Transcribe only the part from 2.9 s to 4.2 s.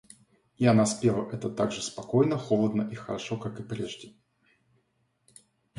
и хорошо, как и прежде.